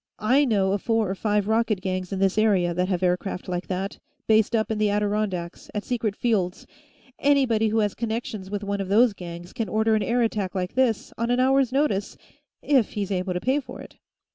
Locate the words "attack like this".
10.23-11.13